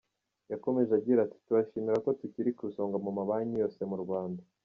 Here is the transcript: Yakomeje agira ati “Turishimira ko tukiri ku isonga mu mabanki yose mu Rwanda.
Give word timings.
Yakomeje 0.51 0.91
agira 0.99 1.19
ati 1.23 1.37
“Turishimira 1.45 1.97
ko 2.05 2.09
tukiri 2.19 2.49
ku 2.57 2.61
isonga 2.69 2.97
mu 3.05 3.11
mabanki 3.17 3.55
yose 3.63 3.79
mu 3.91 3.97
Rwanda. 4.03 4.41